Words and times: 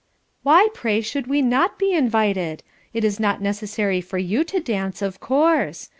"Why, 0.41 0.67
pray, 0.73 1.01
should 1.01 1.27
we 1.27 1.43
not 1.43 1.77
be 1.77 1.93
invited? 1.93 2.63
It 2.91 3.03
is 3.03 3.19
not 3.19 3.39
necessary 3.39 4.01
for 4.01 4.17
you 4.17 4.43
to 4.45 4.59
dance, 4.59 5.03
of 5.03 5.19
course. 5.19 5.89